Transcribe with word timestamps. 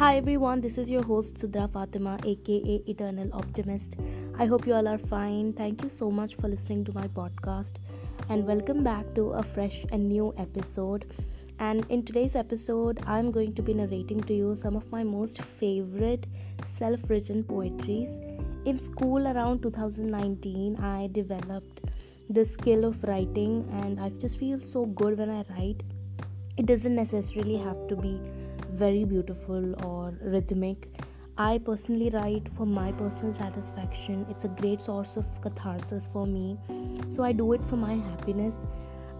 Hi 0.00 0.16
everyone, 0.16 0.62
this 0.62 0.78
is 0.78 0.88
your 0.88 1.02
host 1.02 1.34
Sidra 1.34 1.70
Fatima, 1.70 2.18
aka 2.24 2.82
Eternal 2.88 3.28
Optimist. 3.34 3.96
I 4.38 4.46
hope 4.46 4.66
you 4.66 4.72
all 4.72 4.88
are 4.88 4.96
fine. 4.96 5.52
Thank 5.52 5.82
you 5.82 5.90
so 5.90 6.10
much 6.10 6.36
for 6.36 6.48
listening 6.48 6.86
to 6.86 6.94
my 6.94 7.06
podcast 7.08 7.74
and 8.30 8.46
welcome 8.46 8.82
back 8.82 9.04
to 9.16 9.32
a 9.32 9.42
fresh 9.42 9.84
and 9.92 10.08
new 10.08 10.32
episode. 10.38 11.04
And 11.58 11.84
in 11.90 12.02
today's 12.06 12.34
episode, 12.34 13.00
I'm 13.06 13.30
going 13.30 13.54
to 13.56 13.62
be 13.62 13.74
narrating 13.74 14.22
to 14.22 14.32
you 14.32 14.56
some 14.56 14.74
of 14.74 14.90
my 14.90 15.02
most 15.02 15.42
favorite 15.42 16.26
self 16.78 16.98
written 17.10 17.44
poetries. 17.44 18.16
In 18.64 18.78
school 18.78 19.28
around 19.28 19.60
2019, 19.60 20.76
I 20.76 21.10
developed 21.12 21.82
the 22.30 22.46
skill 22.46 22.86
of 22.86 23.04
writing, 23.04 23.68
and 23.82 24.00
I 24.00 24.08
just 24.18 24.38
feel 24.38 24.60
so 24.60 24.86
good 24.86 25.18
when 25.18 25.28
I 25.28 25.44
write. 25.50 25.82
It 26.56 26.64
doesn't 26.64 26.94
necessarily 26.94 27.58
have 27.58 27.86
to 27.88 27.96
be 27.96 28.18
very 28.82 29.04
beautiful 29.04 29.74
or 29.84 30.18
rhythmic. 30.34 30.88
I 31.38 31.58
personally 31.58 32.10
write 32.10 32.48
for 32.56 32.66
my 32.66 32.92
personal 32.92 33.34
satisfaction. 33.34 34.26
It's 34.28 34.44
a 34.44 34.48
great 34.48 34.82
source 34.82 35.16
of 35.16 35.26
catharsis 35.42 36.08
for 36.12 36.26
me. 36.26 36.58
So 37.10 37.22
I 37.22 37.32
do 37.32 37.52
it 37.52 37.60
for 37.68 37.76
my 37.76 37.94
happiness 37.94 38.56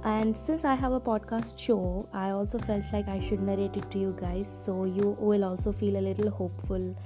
and 0.04 0.34
since 0.34 0.64
i 0.64 0.74
have 0.74 0.92
a 0.92 1.00
podcast 1.06 1.58
show 1.58 2.08
i 2.14 2.30
also 2.30 2.58
felt 2.58 2.82
like 2.90 3.06
i 3.14 3.20
should 3.20 3.42
narrate 3.42 3.76
it 3.76 3.90
to 3.90 3.98
you 3.98 4.16
guys 4.18 4.48
so 4.64 4.84
you 4.86 5.14
will 5.20 5.44
also 5.44 5.72
feel 5.72 5.98
a 5.98 6.04
little 6.06 6.30
hopeful 6.30 6.96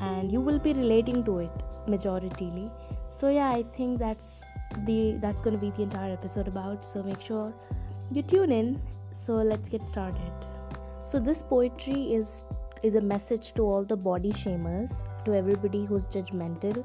and 0.00 0.30
you 0.30 0.38
will 0.38 0.58
be 0.58 0.74
relating 0.74 1.24
to 1.24 1.38
it 1.38 1.50
majoritarily 1.86 2.70
so 3.08 3.30
yeah 3.30 3.48
i 3.48 3.62
think 3.74 3.98
that's 3.98 4.42
the 4.84 5.16
that's 5.22 5.40
going 5.40 5.58
to 5.58 5.66
be 5.66 5.70
the 5.70 5.82
entire 5.82 6.12
episode 6.12 6.46
about 6.46 6.84
so 6.84 7.02
make 7.02 7.22
sure 7.22 7.54
you 8.10 8.22
tune 8.22 8.52
in 8.52 8.80
so 9.14 9.36
let's 9.36 9.70
get 9.70 9.86
started 9.86 10.51
so 11.12 11.20
this 11.20 11.42
poetry 11.54 12.00
is 12.20 12.44
is 12.82 12.94
a 12.94 13.06
message 13.14 13.52
to 13.58 13.62
all 13.62 13.84
the 13.84 14.00
body 14.08 14.32
shamers 14.44 14.96
to 15.26 15.34
everybody 15.42 15.84
who's 15.84 16.06
judgmental 16.16 16.84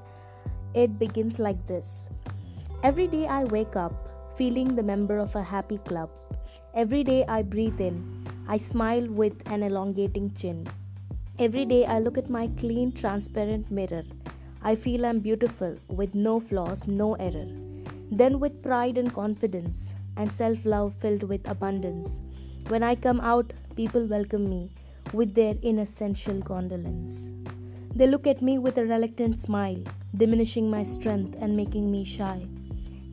it 0.74 1.00
begins 1.00 1.40
like 1.40 1.66
this 1.68 2.06
every 2.84 3.08
day 3.08 3.26
i 3.28 3.44
wake 3.46 3.76
up 3.86 4.08
feeling 4.38 4.76
the 4.76 4.84
member 4.84 5.18
of 5.18 5.36
a 5.36 5.42
happy 5.42 5.80
club. 5.80 6.10
Every 6.76 7.04
day 7.04 7.26
I 7.28 7.42
breathe 7.42 7.82
in, 7.82 8.28
I 8.48 8.58
smile 8.60 9.08
with 9.08 9.34
an 9.48 9.64
elongating 9.64 10.32
chin. 10.36 10.68
Every 11.40 11.66
day 11.66 11.86
I 11.86 11.98
look 12.00 12.20
at 12.20 12.30
my 12.30 12.48
clean, 12.60 12.92
transparent 12.92 13.72
mirror. 13.72 14.04
I 14.62 14.76
feel 14.76 15.06
I'm 15.06 15.20
beautiful 15.20 15.76
with 15.88 16.14
no 16.14 16.40
flaws, 16.40 16.88
no 16.88 17.16
error. 17.16 17.48
Then, 18.12 18.40
with 18.40 18.62
pride 18.62 18.98
and 18.98 19.14
confidence 19.14 19.94
and 20.16 20.32
self 20.32 20.66
love 20.66 20.94
filled 21.00 21.24
with 21.24 21.50
abundance, 21.50 22.20
when 22.70 22.84
I 22.84 22.96
come 22.96 23.22
out, 23.22 23.54
people 23.78 24.06
welcome 24.08 24.50
me 24.50 24.72
with 25.14 25.34
their 25.34 25.56
inessential 25.62 26.42
condolence. 26.42 27.30
They 27.96 28.08
look 28.08 28.28
at 28.28 28.42
me 28.42 28.58
with 28.58 28.78
a 28.78 28.86
reluctant 28.86 29.38
smile, 29.38 29.82
diminishing 30.18 30.70
my 30.70 30.84
strength 30.84 31.38
and 31.40 31.56
making 31.56 31.90
me 31.90 32.04
shy. 32.04 32.46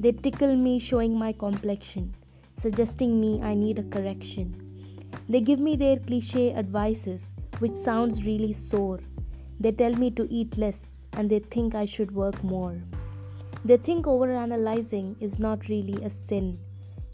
They 0.01 0.11
tickle 0.11 0.57
me, 0.57 0.81
showing 0.81 1.17
my 1.17 1.33
complexion, 1.33 2.15
suggesting 2.59 3.21
me 3.21 3.41
I 3.43 3.55
need 3.55 3.79
a 3.79 3.85
correction. 3.85 4.57
They 5.29 5.41
give 5.41 5.61
me 5.61 5.77
their 5.77 5.99
cliche 5.99 6.53
advices, 6.53 7.23
which 7.61 7.77
sounds 7.77 8.25
really 8.25 8.53
sore. 8.53 8.99
They 9.61 9.71
tell 9.71 9.95
me 9.95 10.11
to 10.13 10.27
eat 10.31 10.59
less 10.59 10.85
and 11.13 11.31
they 11.31 11.39
think 11.39 11.77
I 11.77 11.87
should 11.87 12.11
work 12.11 12.43
more. 12.43 12.83
They 13.65 13.77
think 13.77 14.07
overanalyzing 14.07 15.15
is 15.21 15.39
not 15.39 15.69
really 15.69 16.03
a 16.03 16.11
sin. 16.11 16.59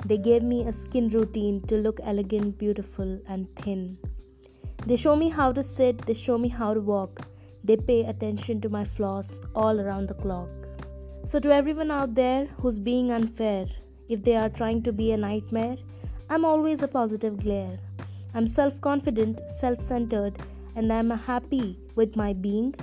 They 0.07 0.19
gave 0.19 0.43
me 0.43 0.65
a 0.65 0.73
skin 0.73 1.09
routine 1.11 1.61
to 1.69 1.77
look 1.77 2.01
elegant, 2.03 2.59
beautiful, 2.59 3.21
and 3.29 3.55
thin. 3.57 3.99
They 4.87 4.97
show 4.97 5.15
me 5.15 5.29
how 5.29 5.53
to 5.53 5.63
sit, 5.63 6.07
they 6.07 6.15
show 6.15 6.39
me 6.39 6.49
how 6.49 6.73
to 6.73 6.81
walk. 6.81 7.27
They 7.63 7.77
pay 7.77 8.05
attention 8.07 8.61
to 8.63 8.71
my 8.71 8.85
flaws 8.85 9.29
all 9.55 9.79
around 9.79 10.09
the 10.09 10.15
clock. 10.15 10.49
So, 11.27 11.39
to 11.39 11.53
everyone 11.53 11.91
out 11.91 12.15
there 12.15 12.47
who's 12.59 12.79
being 12.79 13.13
unfair, 13.13 13.67
if 14.09 14.25
they 14.25 14.37
are 14.37 14.49
trying 14.49 14.83
to 14.85 14.93
be 14.93 15.13
a 15.13 15.17
nightmare, 15.17 15.77
I'm 16.31 16.45
always 16.45 16.83
a 16.83 16.89
positive 16.89 17.43
glare. 17.43 17.79
I'm 18.35 18.47
self 18.47 18.81
confident, 18.81 19.41
self 19.59 19.83
centered, 19.83 20.39
and 20.77 20.91
I'm 20.91 21.11
happy 21.11 21.79
with 21.95 22.17
my 22.17 22.33
being. 22.33 22.75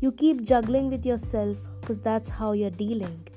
You 0.00 0.12
keep 0.12 0.42
juggling 0.42 0.88
with 0.88 1.04
yourself 1.04 1.58
because 1.80 2.00
that's 2.00 2.28
how 2.28 2.52
you're 2.52 2.70
dealing. 2.70 3.28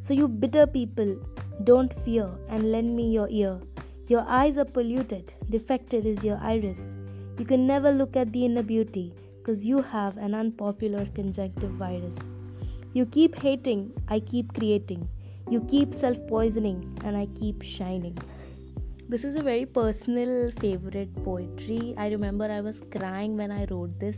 So, 0.00 0.12
you 0.12 0.26
bitter 0.26 0.66
people, 0.66 1.16
don't 1.64 1.92
fear 2.04 2.30
and 2.48 2.70
lend 2.70 2.94
me 2.94 3.10
your 3.10 3.28
ear. 3.30 3.60
Your 4.06 4.24
eyes 4.26 4.56
are 4.58 4.64
polluted, 4.64 5.32
defected 5.50 6.06
is 6.06 6.22
your 6.22 6.38
iris. 6.40 6.80
You 7.38 7.44
can 7.44 7.66
never 7.66 7.90
look 7.90 8.16
at 8.16 8.32
the 8.32 8.44
inner 8.44 8.62
beauty 8.62 9.12
because 9.38 9.66
you 9.66 9.82
have 9.82 10.16
an 10.16 10.34
unpopular 10.34 11.06
conjunctive 11.14 11.72
virus. 11.72 12.18
You 12.92 13.06
keep 13.06 13.34
hating, 13.34 13.92
I 14.08 14.20
keep 14.20 14.54
creating. 14.54 15.08
You 15.50 15.60
keep 15.62 15.94
self 15.94 16.18
poisoning, 16.26 16.98
and 17.04 17.16
I 17.16 17.26
keep 17.38 17.62
shining. 17.62 18.16
This 19.08 19.24
is 19.24 19.36
a 19.36 19.42
very 19.42 19.64
personal 19.64 20.50
favorite 20.60 21.14
poetry. 21.24 21.94
I 21.96 22.08
remember 22.08 22.44
I 22.44 22.60
was 22.60 22.82
crying 22.90 23.36
when 23.36 23.50
I 23.50 23.64
wrote 23.70 23.98
this 23.98 24.16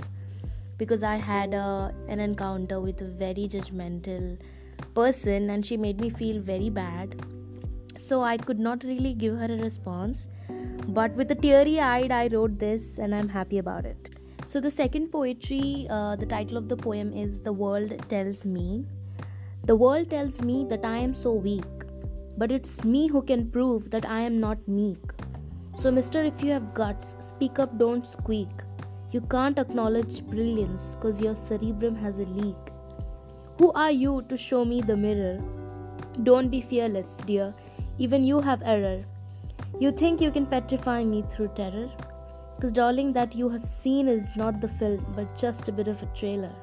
because 0.78 1.02
I 1.02 1.16
had 1.16 1.54
a, 1.54 1.94
an 2.08 2.18
encounter 2.18 2.80
with 2.80 3.00
a 3.00 3.04
very 3.04 3.46
judgmental 3.48 4.36
person 4.94 5.50
and 5.50 5.64
she 5.64 5.76
made 5.76 6.00
me 6.00 6.10
feel 6.10 6.40
very 6.40 6.70
bad. 6.70 7.24
So 7.96 8.22
I 8.22 8.36
could 8.36 8.58
not 8.58 8.84
really 8.84 9.14
give 9.14 9.36
her 9.36 9.46
a 9.46 9.58
response. 9.58 10.26
But 10.88 11.12
with 11.12 11.30
a 11.30 11.34
teary 11.34 11.78
eyed, 11.78 12.10
I 12.10 12.28
wrote 12.28 12.58
this 12.58 12.98
and 12.98 13.14
I'm 13.14 13.28
happy 13.28 13.58
about 13.58 13.84
it. 13.84 14.16
So, 14.48 14.60
the 14.60 14.70
second 14.70 15.12
poetry, 15.12 15.86
uh, 15.88 16.16
the 16.16 16.26
title 16.26 16.56
of 16.56 16.68
the 16.68 16.76
poem 16.76 17.12
is 17.12 17.38
The 17.38 17.52
World 17.52 17.92
Tells 18.08 18.44
Me. 18.44 18.84
The 19.64 19.76
world 19.76 20.10
tells 20.10 20.40
me 20.40 20.66
that 20.70 20.84
I 20.84 20.96
am 20.96 21.14
so 21.14 21.32
weak, 21.32 21.62
but 22.36 22.50
it's 22.50 22.82
me 22.82 23.06
who 23.06 23.22
can 23.22 23.48
prove 23.48 23.90
that 23.90 24.04
I 24.06 24.22
am 24.22 24.40
not 24.40 24.66
meek. 24.66 24.98
So, 25.78 25.92
mister, 25.92 26.24
if 26.24 26.42
you 26.42 26.50
have 26.50 26.74
guts, 26.74 27.14
speak 27.20 27.60
up, 27.60 27.78
don't 27.78 28.04
squeak. 28.04 28.48
You 29.12 29.20
can't 29.20 29.56
acknowledge 29.56 30.26
brilliance 30.26 30.96
because 30.96 31.20
your 31.20 31.36
cerebrum 31.36 31.94
has 31.94 32.18
a 32.18 32.24
leak. 32.24 32.56
Who 33.60 33.72
are 33.72 33.90
you 33.90 34.22
to 34.30 34.38
show 34.38 34.64
me 34.64 34.80
the 34.80 34.96
mirror? 34.96 35.38
Don't 36.22 36.48
be 36.48 36.62
fearless, 36.62 37.08
dear. 37.26 37.52
Even 37.98 38.24
you 38.24 38.40
have 38.40 38.62
error. 38.64 39.04
You 39.78 39.92
think 39.92 40.22
you 40.22 40.30
can 40.30 40.46
petrify 40.46 41.04
me 41.04 41.22
through 41.28 41.48
terror? 41.48 41.90
Because, 42.56 42.72
darling, 42.72 43.12
that 43.12 43.34
you 43.34 43.50
have 43.50 43.68
seen 43.68 44.08
is 44.08 44.34
not 44.34 44.62
the 44.62 44.68
film, 44.68 45.04
but 45.14 45.36
just 45.36 45.68
a 45.68 45.72
bit 45.72 45.88
of 45.88 46.02
a 46.02 46.06
trailer. 46.06 46.54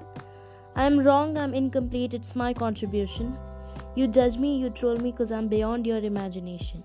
I 0.75 0.85
am 0.85 0.99
wrong, 0.99 1.37
I'm 1.37 1.53
incomplete, 1.53 2.15
it's 2.15 2.35
my 2.35 2.51
contribution. 2.51 3.37
You 3.93 4.07
judge 4.07 4.37
me, 4.37 4.57
you 4.57 4.71
troll 4.71 4.97
me 4.97 5.11
because 5.11 5.31
I'm 5.31 5.47
beyond 5.47 5.85
your 5.85 5.99
imagination. 5.99 6.83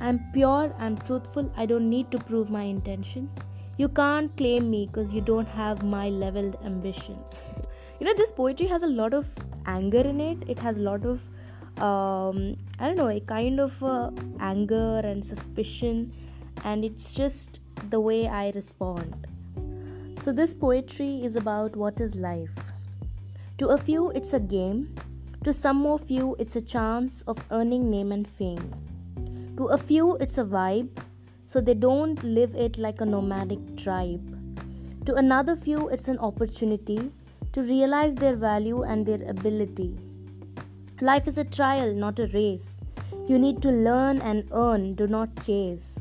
I'm 0.00 0.18
pure, 0.32 0.74
I'm 0.80 0.98
truthful, 0.98 1.48
I 1.56 1.64
don't 1.64 1.88
need 1.88 2.10
to 2.10 2.18
prove 2.18 2.50
my 2.50 2.64
intention. 2.64 3.30
You 3.76 3.88
can't 3.88 4.36
claim 4.36 4.68
me 4.68 4.86
because 4.86 5.12
you 5.12 5.20
don't 5.20 5.46
have 5.46 5.84
my 5.84 6.08
leveled 6.08 6.58
ambition. 6.64 7.20
You 8.00 8.06
know, 8.06 8.14
this 8.14 8.30
poetry 8.30 8.66
has 8.66 8.84
a 8.84 8.86
lot 8.86 9.12
of 9.12 9.26
anger 9.66 10.00
in 10.00 10.20
it, 10.20 10.48
it 10.48 10.56
has 10.60 10.78
a 10.78 10.82
lot 10.82 11.04
of, 11.04 11.20
um, 11.82 12.56
I 12.78 12.86
don't 12.86 12.96
know, 12.96 13.08
a 13.08 13.18
kind 13.18 13.58
of 13.58 13.82
uh, 13.82 14.12
anger 14.38 15.00
and 15.02 15.24
suspicion, 15.24 16.12
and 16.62 16.84
it's 16.84 17.12
just 17.12 17.58
the 17.90 17.98
way 17.98 18.28
I 18.28 18.50
respond. 18.50 19.26
So, 20.22 20.30
this 20.30 20.54
poetry 20.54 21.24
is 21.24 21.34
about 21.34 21.74
what 21.74 22.00
is 22.00 22.14
life. 22.14 22.54
To 23.58 23.68
a 23.68 23.78
few, 23.78 24.10
it's 24.10 24.32
a 24.32 24.38
game. 24.38 24.94
To 25.42 25.52
some 25.52 25.78
more 25.78 25.98
few, 25.98 26.36
it's 26.38 26.54
a 26.54 26.62
chance 26.62 27.24
of 27.26 27.38
earning 27.50 27.90
name 27.90 28.12
and 28.12 28.28
fame. 28.28 28.72
To 29.56 29.66
a 29.66 29.78
few, 29.78 30.14
it's 30.18 30.38
a 30.38 30.44
vibe, 30.44 30.88
so 31.46 31.60
they 31.60 31.74
don't 31.74 32.22
live 32.22 32.54
it 32.54 32.78
like 32.78 33.00
a 33.00 33.04
nomadic 33.04 33.76
tribe. 33.76 34.22
To 35.06 35.14
another 35.14 35.56
few, 35.56 35.88
it's 35.88 36.06
an 36.06 36.18
opportunity 36.18 37.10
to 37.58 37.64
realize 37.64 38.14
their 38.14 38.36
value 38.36 38.82
and 38.84 39.04
their 39.04 39.28
ability. 39.28 39.98
Life 41.00 41.26
is 41.26 41.38
a 41.38 41.44
trial, 41.44 41.92
not 41.92 42.20
a 42.20 42.28
race. 42.28 42.74
You 43.26 43.36
need 43.36 43.60
to 43.62 43.70
learn 43.70 44.20
and 44.20 44.48
earn, 44.52 44.94
do 44.94 45.08
not 45.08 45.44
chase. 45.44 45.98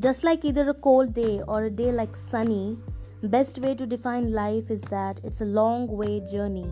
Just 0.00 0.24
like 0.24 0.46
either 0.46 0.70
a 0.70 0.72
cold 0.72 1.12
day 1.12 1.42
or 1.46 1.64
a 1.64 1.70
day 1.70 1.92
like 1.92 2.16
sunny, 2.16 2.78
best 3.24 3.58
way 3.58 3.74
to 3.74 3.86
define 3.86 4.32
life 4.32 4.70
is 4.70 4.80
that 4.94 5.20
it's 5.24 5.42
a 5.42 5.44
long 5.60 5.86
way 5.88 6.20
journey. 6.32 6.70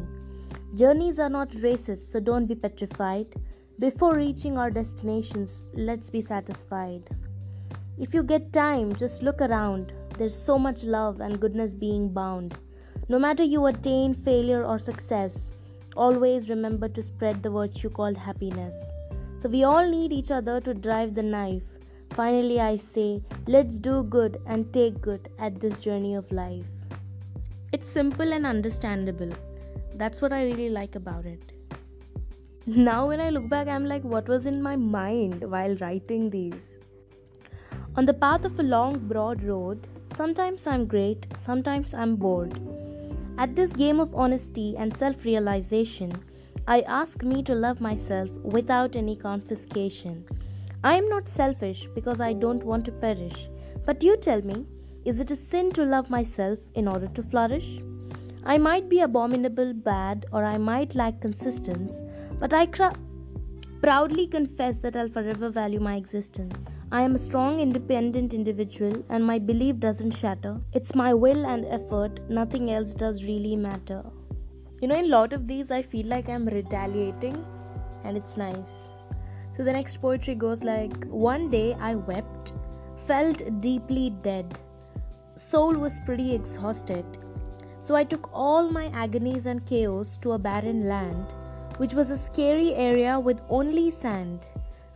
Journeys 0.77 1.19
are 1.19 1.29
not 1.29 1.55
races, 1.61 2.01
so 2.11 2.19
don't 2.19 2.47
be 2.47 2.55
petrified. 2.55 3.27
Before 3.79 4.15
reaching 4.15 4.57
our 4.57 4.71
destinations, 4.71 5.63
let's 5.75 6.09
be 6.09 6.23
satisfied. 6.23 7.03
If 7.99 8.15
you 8.15 8.23
get 8.23 8.51
time, 8.55 8.97
just 8.97 9.23
look 9.23 9.43
around. 9.43 9.93
There's 10.17 10.35
so 10.35 10.59
much 10.59 10.85
love 10.85 11.21
and 11.21 11.39
goodness 11.39 11.75
being 11.75 12.09
bound. 12.09 12.57
No 13.13 13.19
matter 13.19 13.43
you 13.43 13.67
attain 13.67 14.15
failure 14.15 14.65
or 14.65 14.79
success, 14.79 15.51
always 15.97 16.49
remember 16.49 16.89
to 16.89 17.03
spread 17.03 17.43
the 17.43 17.51
virtue 17.51 17.91
called 17.91 18.17
happiness. 18.17 18.75
So, 19.39 19.51
we 19.51 19.65
all 19.65 19.87
need 19.87 20.13
each 20.13 20.31
other 20.31 20.63
to 20.63 20.73
drive 20.73 21.15
the 21.15 21.23
knife. 21.23 21.63
Finally, 22.13 22.59
I 22.59 22.79
say, 22.79 23.23
let's 23.47 23.79
do 23.79 24.05
good 24.05 24.41
and 24.47 24.73
take 24.73 25.03
good 25.03 25.29
at 25.39 25.61
this 25.61 25.79
journey 25.79 26.15
of 26.15 26.33
life. 26.33 26.65
It's 27.71 27.87
simple 27.87 28.33
and 28.33 28.47
understandable. 28.47 29.29
That's 29.97 30.23
what 30.23 30.33
I 30.33 30.45
really 30.45 30.71
like 30.71 30.95
about 30.95 31.27
it. 31.27 31.53
Now, 32.65 33.09
when 33.09 33.21
I 33.21 33.29
look 33.29 33.47
back, 33.47 33.69
I'm 33.69 33.85
like, 33.85 34.05
what 34.05 34.27
was 34.27 34.47
in 34.47 34.63
my 34.63 34.77
mind 34.77 35.51
while 35.51 35.77
writing 35.83 36.31
these? 36.31 36.79
On 37.95 38.07
the 38.07 38.15
path 38.15 38.47
of 38.47 38.59
a 38.59 38.63
long, 38.63 38.97
broad 39.01 39.43
road, 39.43 39.87
sometimes 40.15 40.67
I'm 40.67 40.87
great, 40.87 41.27
sometimes 41.37 41.93
I'm 41.93 42.17
bored. 42.17 42.59
At 43.43 43.57
this 43.57 43.73
game 43.73 43.99
of 43.99 44.15
honesty 44.15 44.77
and 44.79 44.97
self 44.97 45.25
realization, 45.25 46.13
I 46.69 46.83
ask 46.83 47.25
me 47.25 47.43
to 47.43 47.57
love 47.57 47.81
myself 47.81 48.31
without 48.57 48.95
any 48.95 49.17
confiscation. 49.17 50.25
I 50.85 50.95
am 50.95 51.09
not 51.09 51.27
selfish 51.27 51.89
because 51.93 52.21
I 52.21 52.35
don't 52.35 52.63
want 52.63 52.85
to 52.85 52.93
perish. 52.93 53.49
But 53.85 54.05
you 54.05 54.17
tell 54.17 54.43
me, 54.43 54.65
is 55.05 55.19
it 55.19 55.33
a 55.33 55.35
sin 55.35 55.73
to 55.73 55.83
love 55.85 56.09
myself 56.09 56.61
in 56.77 56.87
order 56.87 57.09
to 57.09 57.23
flourish? 57.25 57.83
I 58.45 58.59
might 58.59 58.89
be 58.89 59.01
abominable, 59.01 59.73
bad, 59.73 60.27
or 60.31 60.45
I 60.45 60.57
might 60.57 60.95
lack 60.95 61.21
consistence, 61.21 61.95
but 62.39 62.55
I 62.55 62.67
cr- 62.67 62.97
proudly 63.81 64.29
confess 64.29 64.79
that 64.79 64.95
I'll 64.95 65.09
forever 65.09 65.49
value 65.49 65.81
my 65.81 65.97
existence. 65.97 66.55
I 66.93 67.01
am 67.01 67.15
a 67.15 67.19
strong, 67.19 67.59
independent 67.59 68.35
individual, 68.35 68.93
and 69.09 69.25
my 69.25 69.39
belief 69.39 69.79
doesn't 69.79 70.11
shatter. 70.11 70.61
It's 70.75 70.95
my 70.95 71.15
will 71.15 71.47
and 71.47 71.65
effort, 71.65 72.21
nothing 72.29 72.71
else 72.71 72.93
does 72.93 73.25
really 73.25 73.57
matter. 73.57 74.05
You 74.83 74.89
know, 74.89 74.97
in 74.97 75.07
a 75.07 75.09
lot 75.09 75.33
of 75.33 75.49
these, 75.49 75.71
I 75.71 75.81
feel 75.81 76.05
like 76.07 76.29
I'm 76.29 76.45
retaliating, 76.45 77.47
and 78.05 78.15
it's 78.15 78.37
nice. 78.37 78.91
So 79.53 79.65
the 79.65 79.73
next 79.73 80.03
poetry 80.03 80.35
goes 80.35 80.63
like 80.63 81.07
One 81.07 81.49
day 81.49 81.75
I 81.81 81.95
wept, 81.95 82.53
felt 83.07 83.43
deeply 83.63 84.11
dead, 84.21 84.59
soul 85.35 85.73
was 85.73 85.99
pretty 86.05 86.35
exhausted. 86.35 87.07
So 87.81 87.95
I 87.95 88.05
took 88.05 88.29
all 88.35 88.71
my 88.71 88.89
agonies 88.89 89.47
and 89.47 89.65
chaos 89.65 90.19
to 90.19 90.33
a 90.33 90.39
barren 90.39 90.87
land, 90.91 91.33
which 91.79 91.95
was 91.95 92.11
a 92.11 92.19
scary 92.19 92.75
area 92.75 93.19
with 93.19 93.41
only 93.49 93.91
sand. 93.91 94.47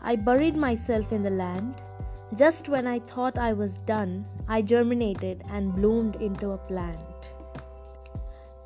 I 0.07 0.15
buried 0.15 0.57
myself 0.57 1.11
in 1.11 1.25
the 1.25 1.31
land. 1.31 1.83
Just 2.37 2.69
when 2.69 2.87
I 2.87 3.01
thought 3.01 3.39
I 3.39 3.53
was 3.53 3.79
done, 3.79 4.25
I 4.47 4.63
germinated 4.63 5.43
and 5.51 5.75
bloomed 5.75 6.15
into 6.23 6.53
a 6.53 6.59
plant. 6.59 7.33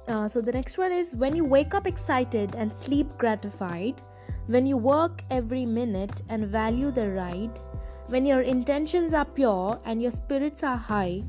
Uh, 0.06 0.28
so 0.28 0.42
the 0.42 0.52
next 0.52 0.76
one 0.76 0.92
is 0.92 1.16
when 1.16 1.34
you 1.34 1.46
wake 1.46 1.72
up 1.72 1.86
excited 1.86 2.54
and 2.56 2.70
sleep 2.70 3.06
gratified, 3.16 4.02
when 4.48 4.66
you 4.66 4.76
work 4.76 5.24
every 5.30 5.64
minute 5.64 6.20
and 6.28 6.46
value 6.46 6.90
the 6.90 7.08
ride, 7.08 7.58
when 8.08 8.26
your 8.26 8.42
intentions 8.42 9.14
are 9.14 9.24
pure 9.24 9.80
and 9.86 10.02
your 10.02 10.12
spirits 10.12 10.62
are 10.62 10.76
high, 10.76 11.22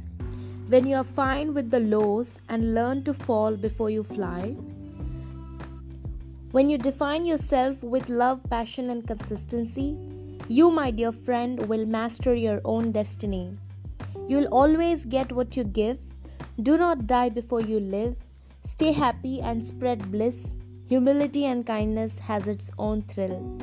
when 0.67 0.85
you 0.85 0.97
are 0.97 1.05
fine 1.05 1.53
with 1.53 1.71
the 1.71 1.79
lows 1.79 2.41
and 2.49 2.75
learn 2.75 3.01
to 3.05 3.13
fall 3.13 3.55
before 3.55 3.89
you 3.89 4.03
fly, 4.03 4.57
when 6.51 6.69
you 6.69 6.77
define 6.77 7.25
yourself 7.25 7.81
with 7.81 8.09
love, 8.09 8.41
passion, 8.49 8.89
and 8.89 9.07
consistency, 9.07 9.97
you, 10.49 10.69
my 10.69 10.91
dear 10.91 11.11
friend, 11.13 11.65
will 11.67 11.85
master 11.85 12.33
your 12.33 12.59
own 12.65 12.91
destiny. 12.91 13.57
You'll 14.27 14.47
always 14.47 15.05
get 15.05 15.31
what 15.31 15.55
you 15.55 15.63
give. 15.63 15.97
Do 16.61 16.77
not 16.77 17.07
die 17.07 17.29
before 17.29 17.61
you 17.61 17.79
live. 17.79 18.17
Stay 18.63 18.91
happy 18.91 19.39
and 19.41 19.63
spread 19.63 20.11
bliss. 20.11 20.51
Humility 20.89 21.45
and 21.45 21.65
kindness 21.65 22.19
has 22.19 22.47
its 22.47 22.69
own 22.77 23.01
thrill. 23.01 23.57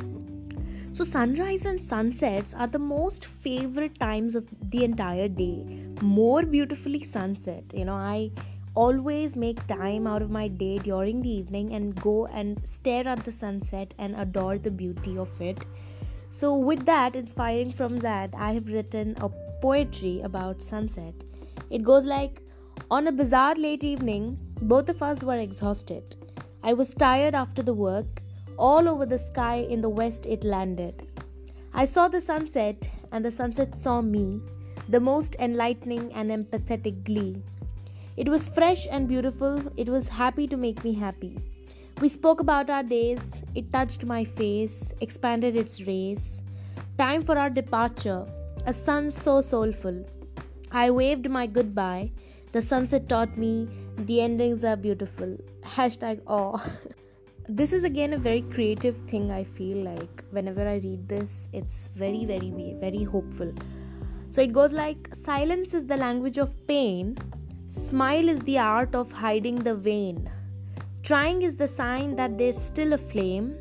So, 0.95 1.05
sunrise 1.05 1.67
and 1.67 1.83
sunsets 1.83 2.55
are 2.55 2.67
the 2.67 2.79
most 2.79 3.27
favorite 3.27 3.99
times 4.01 4.35
of 4.35 4.47
the 4.71 4.85
entire 4.85 5.29
day. 5.29 5.87
More 6.01 6.43
beautifully, 6.43 7.05
sunset. 7.05 7.65
You 7.75 7.85
know, 7.85 7.95
I 7.95 8.31
always 8.83 9.35
make 9.35 9.67
time 9.67 10.07
out 10.07 10.23
of 10.23 10.31
my 10.31 10.47
day 10.47 10.79
during 10.79 11.21
the 11.23 11.31
evening 11.31 11.73
and 11.75 12.01
go 12.01 12.27
and 12.27 12.61
stare 12.65 13.09
at 13.09 13.25
the 13.25 13.33
sunset 13.33 13.93
and 13.99 14.15
adore 14.25 14.59
the 14.59 14.71
beauty 14.71 15.19
of 15.19 15.41
it. 15.41 15.67
So, 16.29 16.57
with 16.57 16.85
that, 16.87 17.17
inspiring 17.17 17.73
from 17.73 17.97
that, 17.99 18.35
I 18.37 18.53
have 18.53 18.69
written 18.69 19.17
a 19.21 19.31
poetry 19.63 20.21
about 20.21 20.63
sunset. 20.63 21.25
It 21.71 21.83
goes 21.83 22.07
like 22.07 22.41
On 22.91 23.09
a 23.09 23.13
bizarre 23.13 23.57
late 23.57 23.83
evening, 23.83 24.39
both 24.63 24.89
of 24.89 25.03
us 25.03 25.25
were 25.25 25.39
exhausted. 25.39 26.17
I 26.63 26.73
was 26.73 26.95
tired 26.95 27.35
after 27.35 27.63
the 27.63 27.75
work. 27.75 28.23
All 28.59 28.89
over 28.89 29.07
the 29.07 29.19
sky 29.19 29.67
in 29.77 29.81
the 29.81 29.89
west 29.89 30.27
it 30.27 30.45
landed. 30.45 31.07
I 31.75 31.85
saw 31.85 32.09
the 32.09 32.21
sunset, 32.21 32.89
and 33.13 33.25
the 33.25 33.31
sunset 33.31 33.77
saw 33.77 34.01
me, 34.01 34.41
the 34.89 35.01
most 35.01 35.37
enlightening 35.41 36.13
and 36.13 36.31
empathetic 36.31 37.05
glee. 37.05 37.43
It 38.19 38.29
was 38.29 38.49
fresh 38.49 38.89
and 38.91 39.07
beautiful. 39.07 39.63
It 39.77 39.89
was 39.89 40.09
happy 40.09 40.49
to 40.49 40.57
make 40.57 40.83
me 40.83 40.93
happy. 40.93 41.39
We 42.01 42.09
spoke 42.09 42.41
about 42.41 42.69
our 42.69 42.83
days. 42.83 43.21
It 43.55 43.73
touched 43.73 44.05
my 44.05 44.25
face, 44.25 44.93
expanded 45.01 45.55
its 45.55 45.87
rays. 45.87 46.43
Time 46.97 47.23
for 47.23 47.39
our 47.39 47.49
departure. 47.49 48.27
A 48.67 48.73
sun 48.73 49.13
so 49.13 49.41
soulful. 49.41 50.05
I 50.73 50.91
waved 50.91 51.31
my 51.31 51.47
goodbye. 51.47 52.11
The 52.51 52.61
sunset 52.61 53.09
taught 53.09 53.39
me 53.39 53.69
the 53.99 54.21
endings 54.21 54.65
are 54.65 54.77
beautiful. 54.77 55.39
Hashtag 55.63 56.21
awe. 56.27 56.61
this 57.49 57.73
is 57.73 57.85
again 57.85 58.15
a 58.15 58.19
very 58.19 58.43
creative 58.43 58.97
thing, 59.03 59.31
I 59.31 59.45
feel 59.45 59.85
like. 59.85 60.25
Whenever 60.31 60.69
I 60.69 60.79
read 60.79 61.09
this, 61.09 61.49
it's 61.53 61.89
very, 61.95 62.25
very, 62.25 62.75
very 62.81 63.05
hopeful. 63.05 63.53
So 64.31 64.41
it 64.43 64.53
goes 64.53 64.73
like 64.73 65.09
Silence 65.25 65.73
is 65.73 65.87
the 65.87 65.97
language 65.97 66.37
of 66.37 66.67
pain 66.67 67.17
Smile 67.71 68.31
is 68.31 68.41
the 68.41 68.57
art 68.57 68.95
of 68.95 69.13
hiding 69.13 69.57
the 69.57 69.75
vein. 69.75 70.31
Trying 71.03 71.43
is 71.43 71.55
the 71.55 71.69
sign 71.69 72.17
that 72.17 72.39
there's 72.39 72.59
still 72.59 72.95
a 72.95 72.99
flame. 72.99 73.59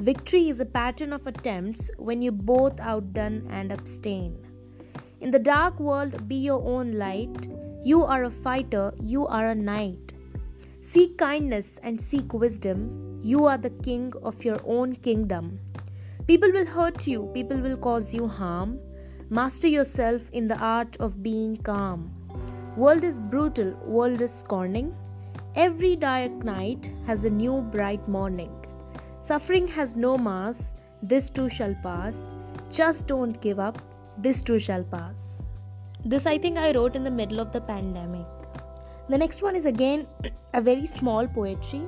Victory 0.00 0.48
is 0.48 0.58
a 0.58 0.66
pattern 0.66 1.12
of 1.12 1.28
attempts 1.28 1.88
when 1.96 2.20
you 2.20 2.32
both 2.32 2.80
outdone 2.80 3.46
and 3.48 3.70
abstain. 3.70 4.36
In 5.20 5.30
the 5.30 5.38
dark 5.38 5.78
world, 5.78 6.26
be 6.26 6.34
your 6.34 6.60
own 6.60 6.94
light. 6.94 7.46
You 7.84 8.02
are 8.02 8.24
a 8.24 8.30
fighter, 8.32 8.92
you 9.00 9.28
are 9.28 9.50
a 9.50 9.54
knight. 9.54 10.14
Seek 10.80 11.16
kindness 11.16 11.78
and 11.84 12.00
seek 12.00 12.34
wisdom. 12.34 13.20
You 13.22 13.44
are 13.44 13.58
the 13.58 13.70
king 13.70 14.12
of 14.24 14.44
your 14.44 14.58
own 14.66 14.96
kingdom. 14.96 15.60
People 16.26 16.50
will 16.50 16.66
hurt 16.66 17.06
you, 17.06 17.30
people 17.32 17.58
will 17.58 17.76
cause 17.76 18.12
you 18.12 18.26
harm. 18.26 18.80
Master 19.30 19.68
yourself 19.68 20.22
in 20.32 20.48
the 20.48 20.58
art 20.58 20.96
of 20.96 21.22
being 21.22 21.56
calm. 21.58 22.15
World 22.76 23.04
is 23.04 23.18
brutal, 23.18 23.72
world 23.86 24.20
is 24.20 24.30
scorning. 24.30 24.94
Every 25.54 25.96
dark 25.96 26.30
night 26.44 26.90
has 27.06 27.24
a 27.24 27.30
new 27.30 27.62
bright 27.62 28.06
morning. 28.06 28.50
Suffering 29.22 29.66
has 29.68 29.96
no 29.96 30.18
mass, 30.18 30.74
this 31.02 31.30
too 31.30 31.48
shall 31.48 31.74
pass. 31.82 32.30
Just 32.70 33.06
don't 33.06 33.40
give 33.40 33.58
up, 33.58 33.80
this 34.18 34.42
too 34.42 34.58
shall 34.58 34.84
pass. 34.84 35.42
This 36.04 36.26
I 36.26 36.36
think 36.36 36.58
I 36.58 36.72
wrote 36.72 36.96
in 36.96 37.02
the 37.02 37.10
middle 37.10 37.40
of 37.40 37.50
the 37.50 37.62
pandemic. 37.62 38.26
The 39.08 39.16
next 39.16 39.40
one 39.40 39.56
is 39.56 39.64
again 39.64 40.06
a 40.52 40.60
very 40.60 40.84
small 40.84 41.26
poetry. 41.26 41.80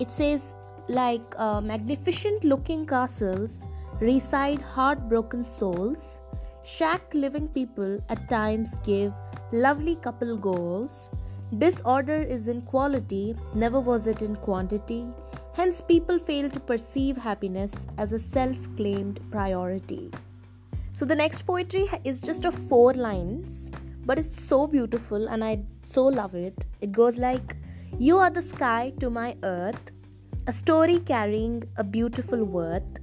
It 0.00 0.10
says, 0.10 0.56
like 0.88 1.22
uh, 1.38 1.60
magnificent 1.60 2.42
looking 2.42 2.86
castles 2.86 3.64
reside 4.00 4.60
heartbroken 4.60 5.44
souls. 5.44 6.18
Shack 6.64 7.14
living 7.14 7.46
people 7.46 8.02
at 8.08 8.28
times 8.28 8.74
give 8.82 9.12
lovely 9.54 9.94
couple 9.94 10.36
goals. 10.36 11.10
Disorder 11.58 12.20
is 12.20 12.48
in 12.48 12.62
quality, 12.62 13.36
never 13.54 13.78
was 13.78 14.08
it 14.08 14.20
in 14.20 14.34
quantity. 14.34 15.06
Hence, 15.52 15.80
people 15.80 16.18
fail 16.18 16.50
to 16.50 16.58
perceive 16.58 17.16
happiness 17.16 17.86
as 17.96 18.12
a 18.12 18.18
self 18.18 18.56
claimed 18.76 19.20
priority. 19.30 20.10
So, 20.92 21.04
the 21.04 21.14
next 21.14 21.42
poetry 21.42 21.88
is 22.02 22.20
just 22.20 22.44
of 22.44 22.54
four 22.68 22.94
lines, 22.94 23.70
but 24.04 24.18
it's 24.18 24.44
so 24.44 24.66
beautiful 24.66 25.28
and 25.28 25.44
I 25.44 25.62
so 25.82 26.06
love 26.06 26.34
it. 26.34 26.66
It 26.80 26.90
goes 26.90 27.16
like 27.16 27.56
You 28.00 28.18
are 28.18 28.30
the 28.30 28.42
sky 28.42 28.92
to 28.98 29.08
my 29.08 29.36
earth, 29.44 29.92
a 30.48 30.52
story 30.52 30.98
carrying 30.98 31.62
a 31.76 31.84
beautiful 31.84 32.42
worth, 32.42 32.98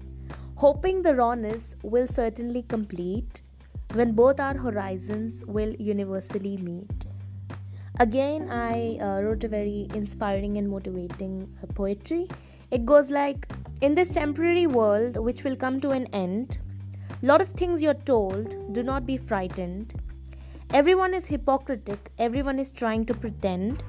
hoping 0.56 1.02
the 1.02 1.16
rawness 1.16 1.78
will 1.82 2.08
certainly 2.08 2.64
complete 2.64 3.42
when 3.94 4.14
both 4.14 4.40
our 4.40 4.58
horizons 4.58 5.44
will 5.46 5.74
universally 5.76 6.58
meet. 6.58 7.06
Again, 8.00 8.50
I 8.50 8.98
uh, 9.00 9.22
wrote 9.22 9.44
a 9.44 9.48
very 9.48 9.88
inspiring 9.94 10.58
and 10.58 10.70
motivating 10.70 11.54
uh, 11.62 11.68
poetry. 11.74 12.28
It 12.72 12.86
goes 12.86 13.12
like 13.12 13.48
In 13.82 13.96
this 13.96 14.10
temporary 14.10 14.68
world, 14.68 15.18
which 15.18 15.44
will 15.44 15.56
come 15.56 15.82
to 15.82 15.90
an 15.90 16.06
end, 16.14 16.60
lot 17.22 17.42
of 17.42 17.50
things 17.50 17.82
you're 17.82 17.94
told, 17.94 18.74
do 18.74 18.84
not 18.84 19.06
be 19.06 19.18
frightened. 19.18 19.94
Everyone 20.74 21.14
is 21.14 21.26
hypocritic, 21.26 22.12
everyone 22.18 22.60
is 22.60 22.70
trying 22.70 23.06
to 23.08 23.14
pretend. 23.14 23.84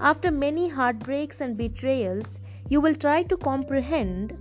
After 0.00 0.30
many 0.30 0.68
heartbreaks 0.68 1.40
and 1.40 1.56
betrayals, 1.56 2.38
you 2.68 2.80
will 2.80 2.94
try 2.94 3.22
to 3.24 3.36
comprehend 3.36 4.36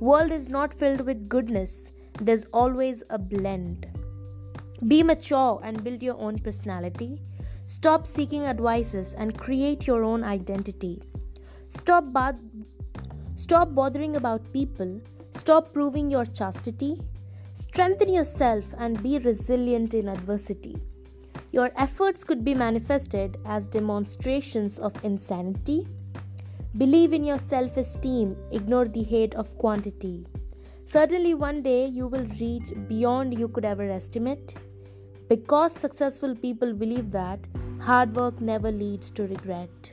world 0.00 0.30
is 0.30 0.48
not 0.48 0.72
filled 0.72 1.00
with 1.02 1.28
goodness, 1.28 1.92
there's 2.20 2.46
always 2.52 3.02
a 3.10 3.18
blend. 3.18 3.86
Be 4.84 5.02
mature 5.02 5.58
and 5.62 5.82
build 5.82 6.02
your 6.02 6.18
own 6.18 6.38
personality. 6.38 7.22
Stop 7.64 8.06
seeking 8.06 8.44
advices 8.44 9.14
and 9.14 9.36
create 9.36 9.86
your 9.86 10.04
own 10.04 10.22
identity. 10.22 11.02
Stop, 11.68 12.04
stop 13.34 13.74
bothering 13.74 14.16
about 14.16 14.52
people. 14.52 15.00
Stop 15.30 15.72
proving 15.72 16.10
your 16.10 16.26
chastity. 16.26 17.00
Strengthen 17.54 18.12
yourself 18.12 18.74
and 18.76 19.02
be 19.02 19.18
resilient 19.18 19.94
in 19.94 20.08
adversity. 20.08 20.76
Your 21.52 21.72
efforts 21.76 22.22
could 22.22 22.44
be 22.44 22.54
manifested 22.54 23.38
as 23.46 23.66
demonstrations 23.66 24.78
of 24.78 24.94
insanity. 25.02 25.88
Believe 26.76 27.14
in 27.14 27.24
your 27.24 27.38
self 27.38 27.78
esteem, 27.78 28.36
ignore 28.52 28.86
the 28.86 29.02
hate 29.02 29.34
of 29.34 29.56
quantity. 29.56 30.26
Certainly, 30.88 31.34
one 31.34 31.62
day 31.62 31.86
you 31.86 32.06
will 32.06 32.26
reach 32.40 32.72
beyond 32.86 33.36
you 33.36 33.48
could 33.48 33.64
ever 33.64 33.90
estimate. 33.90 34.54
Because 35.28 35.72
successful 35.72 36.36
people 36.36 36.72
believe 36.72 37.10
that 37.10 37.40
hard 37.80 38.14
work 38.14 38.40
never 38.40 38.70
leads 38.70 39.10
to 39.10 39.24
regret. 39.24 39.90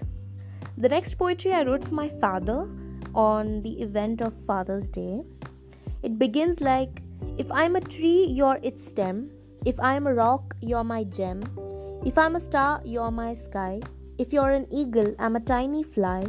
The 0.78 0.90
next 0.90 1.18
poetry 1.18 1.52
I 1.52 1.64
wrote 1.64 1.84
for 1.84 1.96
my 1.96 2.10
father 2.10 2.68
on 3.16 3.64
the 3.64 3.82
event 3.82 4.22
of 4.22 4.34
Father's 4.34 4.88
Day. 4.88 5.24
It 6.04 6.20
begins 6.20 6.62
like 6.62 7.02
If 7.40 7.52
I'm 7.52 7.76
a 7.76 7.82
tree, 7.82 8.28
you're 8.30 8.60
its 8.62 8.86
stem. 8.86 9.32
If 9.66 9.80
I'm 9.80 10.06
a 10.06 10.14
rock, 10.14 10.56
you're 10.62 10.84
my 10.84 11.06
gem. 11.06 11.42
If 12.06 12.20
I'm 12.20 12.36
a 12.36 12.40
star, 12.40 12.82
you're 12.86 13.10
my 13.10 13.34
sky. 13.34 13.82
If 14.20 14.32
you're 14.32 14.52
an 14.52 14.68
eagle, 14.70 15.16
I'm 15.18 15.36
a 15.36 15.40
tiny 15.40 15.82
fly. 15.82 16.24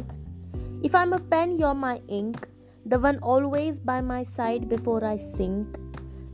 If 0.81 0.95
I'm 0.95 1.13
a 1.13 1.19
pen, 1.19 1.59
you're 1.59 1.75
my 1.75 2.01
ink, 2.07 2.47
the 2.85 2.99
one 2.99 3.17
always 3.19 3.79
by 3.79 3.99
my 3.99 4.21
side 4.23 4.69
before 4.69 5.03
I 5.03 5.17
sink. 5.17 5.79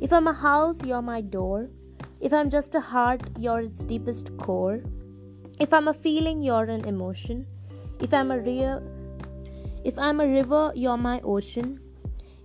If 0.02 0.12
I'm 0.12 0.28
a 0.28 0.34
house, 0.34 0.84
you're 0.84 1.02
my 1.02 1.22
door. 1.22 1.70
If 2.20 2.34
I'm 2.34 2.50
just 2.50 2.76
a 2.76 2.82
heart, 2.82 3.22
you're 3.38 3.62
its 3.62 3.86
deepest 3.86 4.36
core. 4.38 4.82
If 5.60 5.72
I'm 5.74 5.88
a 5.88 5.94
feeling, 5.94 6.44
you're 6.44 6.66
an 6.66 6.86
emotion. 6.86 7.46
If 8.00 8.14
I'm 8.14 8.32
a 8.32 8.40
real 8.40 8.84
if 9.84 9.98
I'm 9.98 10.20
a 10.20 10.28
river, 10.28 10.72
you're 10.76 10.98
my 10.98 11.22
ocean. 11.22 11.80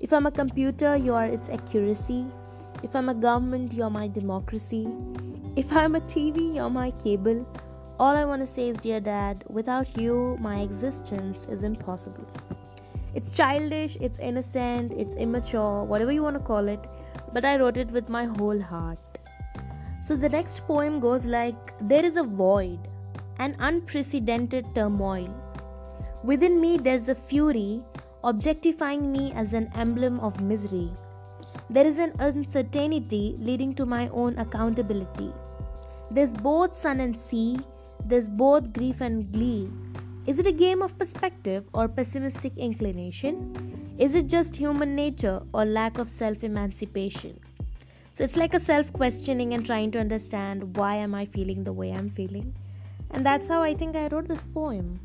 If 0.00 0.12
I'm 0.12 0.24
a 0.24 0.30
computer, 0.30 0.96
you 0.96 1.12
are 1.12 1.26
its 1.26 1.50
accuracy. 1.50 2.24
If 2.82 2.96
I'm 2.96 3.10
a 3.10 3.14
government, 3.14 3.74
you're 3.74 3.90
my 3.90 4.08
democracy. 4.08 4.88
If 5.54 5.70
I'm 5.72 5.96
a 5.96 6.00
TV, 6.00 6.54
you're 6.54 6.70
my 6.70 6.92
cable. 6.92 7.46
All 7.98 8.16
I 8.16 8.24
want 8.24 8.40
to 8.40 8.46
say 8.46 8.70
is, 8.70 8.78
dear 8.78 9.00
dad, 9.00 9.44
without 9.48 9.98
you, 9.98 10.38
my 10.40 10.60
existence 10.60 11.46
is 11.50 11.62
impossible. 11.62 12.26
It's 13.16 13.30
childish, 13.30 13.96
it's 13.98 14.18
innocent, 14.18 14.92
it's 14.92 15.14
immature, 15.14 15.84
whatever 15.84 16.12
you 16.12 16.22
want 16.22 16.36
to 16.36 16.42
call 16.48 16.68
it, 16.68 16.86
but 17.32 17.46
I 17.46 17.56
wrote 17.56 17.78
it 17.78 17.90
with 17.90 18.10
my 18.10 18.26
whole 18.26 18.60
heart. 18.60 18.98
So 20.02 20.16
the 20.16 20.28
next 20.28 20.66
poem 20.66 21.00
goes 21.00 21.24
like 21.24 21.72
There 21.88 22.04
is 22.04 22.16
a 22.16 22.22
void, 22.22 22.78
an 23.38 23.56
unprecedented 23.58 24.66
turmoil. 24.74 25.34
Within 26.24 26.60
me, 26.60 26.76
there's 26.76 27.08
a 27.08 27.14
fury, 27.14 27.82
objectifying 28.22 29.10
me 29.10 29.32
as 29.32 29.54
an 29.54 29.70
emblem 29.74 30.20
of 30.20 30.42
misery. 30.42 30.90
There 31.70 31.86
is 31.86 31.96
an 31.96 32.12
uncertainty 32.18 33.36
leading 33.38 33.74
to 33.76 33.86
my 33.86 34.08
own 34.08 34.38
accountability. 34.38 35.32
There's 36.10 36.34
both 36.34 36.76
sun 36.76 37.00
and 37.00 37.16
sea, 37.16 37.58
there's 38.04 38.28
both 38.28 38.74
grief 38.74 39.00
and 39.00 39.32
glee. 39.32 39.70
Is 40.26 40.40
it 40.40 40.46
a 40.48 40.52
game 40.52 40.82
of 40.82 40.98
perspective 40.98 41.68
or 41.72 41.86
pessimistic 41.86 42.58
inclination? 42.58 43.94
Is 43.96 44.16
it 44.16 44.26
just 44.26 44.56
human 44.56 44.96
nature 44.96 45.40
or 45.54 45.64
lack 45.64 45.98
of 45.98 46.08
self 46.08 46.42
emancipation? 46.42 47.38
So 48.14 48.24
it's 48.24 48.36
like 48.36 48.52
a 48.52 48.58
self 48.58 48.92
questioning 48.92 49.54
and 49.54 49.64
trying 49.64 49.92
to 49.92 50.00
understand 50.00 50.76
why 50.76 50.96
am 50.96 51.14
I 51.14 51.26
feeling 51.26 51.62
the 51.62 51.72
way 51.72 51.92
I'm 51.92 52.10
feeling. 52.10 52.56
And 53.12 53.24
that's 53.24 53.46
how 53.46 53.62
I 53.62 53.72
think 53.72 53.94
I 53.94 54.08
wrote 54.08 54.26
this 54.26 54.42
poem. 54.42 54.98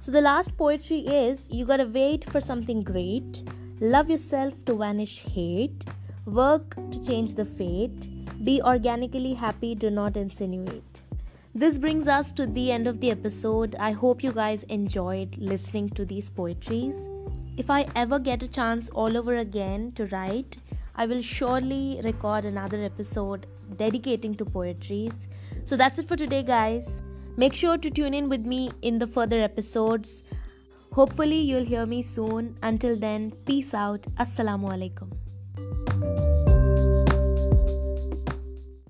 So 0.00 0.10
the 0.10 0.20
last 0.20 0.56
poetry 0.56 1.06
is 1.06 1.46
you 1.48 1.64
gotta 1.64 1.86
wait 1.86 2.24
for 2.24 2.40
something 2.40 2.82
great, 2.82 3.44
love 3.78 4.10
yourself 4.10 4.64
to 4.64 4.74
vanish 4.74 5.22
hate, 5.22 5.84
work 6.24 6.74
to 6.90 7.06
change 7.06 7.34
the 7.34 7.44
fate, 7.44 8.08
be 8.44 8.60
organically 8.62 9.34
happy, 9.34 9.76
do 9.76 9.88
not 9.88 10.16
insinuate. 10.16 11.02
This 11.54 11.78
brings 11.78 12.06
us 12.06 12.30
to 12.32 12.46
the 12.46 12.70
end 12.70 12.86
of 12.86 13.00
the 13.00 13.10
episode. 13.10 13.74
I 13.80 13.92
hope 13.92 14.22
you 14.22 14.32
guys 14.32 14.64
enjoyed 14.64 15.34
listening 15.38 15.88
to 15.90 16.04
these 16.04 16.28
poetries. 16.28 16.94
If 17.56 17.70
I 17.70 17.86
ever 17.96 18.18
get 18.18 18.42
a 18.42 18.48
chance 18.48 18.90
all 18.90 19.16
over 19.16 19.36
again 19.36 19.92
to 19.92 20.06
write, 20.08 20.58
I 20.94 21.06
will 21.06 21.22
surely 21.22 22.00
record 22.04 22.44
another 22.44 22.84
episode 22.84 23.46
dedicating 23.76 24.34
to 24.36 24.44
poetries. 24.44 25.26
So 25.64 25.76
that's 25.76 25.98
it 25.98 26.06
for 26.06 26.16
today, 26.16 26.42
guys. 26.42 27.02
Make 27.36 27.54
sure 27.54 27.78
to 27.78 27.90
tune 27.90 28.12
in 28.12 28.28
with 28.28 28.44
me 28.44 28.70
in 28.82 28.98
the 28.98 29.06
further 29.06 29.40
episodes. 29.40 30.22
Hopefully, 30.92 31.38
you'll 31.38 31.64
hear 31.64 31.86
me 31.86 32.02
soon. 32.02 32.56
Until 32.62 32.94
then, 32.94 33.32
peace 33.46 33.72
out. 33.72 34.02
Assalamu 34.18 34.70
alaikum. 34.70 35.27